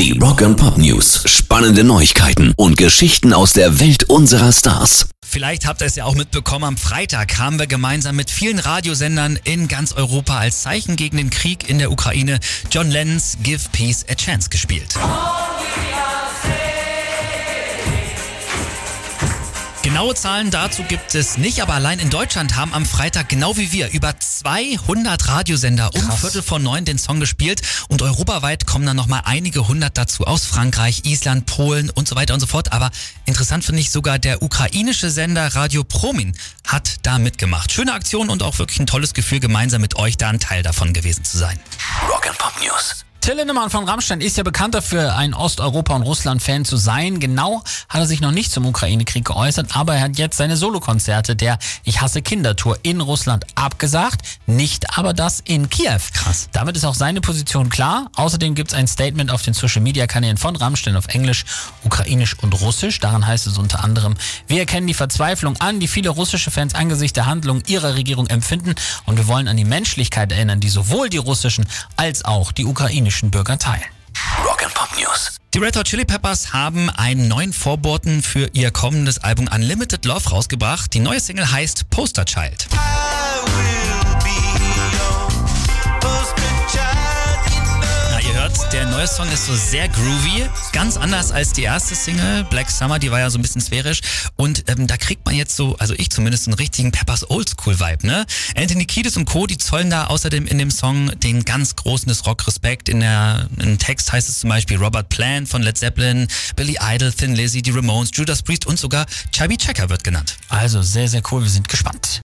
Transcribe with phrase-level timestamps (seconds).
[0.00, 1.24] Die Rock and Pop News.
[1.26, 5.10] Spannende Neuigkeiten und Geschichten aus der Welt unserer Stars.
[5.22, 9.38] Vielleicht habt ihr es ja auch mitbekommen, am Freitag haben wir gemeinsam mit vielen Radiosendern
[9.44, 12.40] in ganz Europa als Zeichen gegen den Krieg in der Ukraine
[12.70, 14.94] John Lennons Give Peace a Chance gespielt.
[19.90, 23.72] Genaue Zahlen dazu gibt es nicht, aber allein in Deutschland haben am Freitag, genau wie
[23.72, 28.94] wir, über 200 Radiosender um Viertel vor neun den Song gespielt und europaweit kommen dann
[28.94, 32.72] nochmal einige hundert dazu aus Frankreich, Island, Polen und so weiter und so fort.
[32.72, 32.92] Aber
[33.26, 37.72] interessant finde ich sogar der ukrainische Sender Radio Promin hat da mitgemacht.
[37.72, 40.92] Schöne Aktion und auch wirklich ein tolles Gefühl, gemeinsam mit euch da ein Teil davon
[40.92, 41.58] gewesen zu sein.
[42.08, 43.04] Rock and Pop News.
[43.20, 47.20] Till Lindemann von Rammstein ist ja bekannt dafür, ein Osteuropa- und Russland-Fan zu sein.
[47.20, 51.36] Genau hat er sich noch nicht zum Ukraine-Krieg geäußert, aber er hat jetzt seine Solokonzerte
[51.36, 56.00] der Ich hasse Kindertour in Russland abgesagt, nicht aber das in Kiew.
[56.14, 56.48] Krass.
[56.52, 58.10] Damit ist auch seine Position klar.
[58.16, 61.44] Außerdem gibt es ein Statement auf den Social-Media-Kanälen von Rammstein auf Englisch,
[61.84, 63.00] Ukrainisch und Russisch.
[63.00, 64.14] Daran heißt es unter anderem,
[64.46, 68.74] wir erkennen die Verzweiflung an, die viele russische Fans angesichts der Handlungen ihrer Regierung empfinden
[69.04, 73.09] und wir wollen an die Menschlichkeit erinnern, die sowohl die russischen als auch die ukrainischen
[73.30, 73.82] Bürger teilen.
[74.44, 75.36] Rock and Pop News.
[75.52, 80.30] Die Red Hot Chili Peppers haben einen neuen Vorboten für ihr kommendes Album Unlimited Love
[80.30, 80.94] rausgebracht.
[80.94, 82.68] Die neue Single heißt Poster Child.
[82.70, 83.19] Na,
[89.00, 92.70] hört, der neue Song ist so sehr groovy, ganz anders als die erste Single, Black
[92.70, 94.00] Summer, die war ja so ein bisschen sphärisch.
[94.36, 98.26] Und ähm, da kriegt man jetzt so, also ich zumindest, einen richtigen Peppers Oldschool-Vibe, ne?
[98.56, 102.26] Anthony Kiedis und Co., die zollen da außerdem in dem Song den ganz großen des
[102.26, 102.88] Rock-Respekt.
[102.88, 107.12] In der im Text heißt es zum Beispiel Robert Plant von Led Zeppelin, Billy Idol,
[107.12, 110.36] Thin Lizzy, die Ramones, Judas Priest und sogar Chubby Checker wird genannt.
[110.48, 111.42] Also sehr, sehr cool.
[111.42, 112.18] Wir sind gespannt.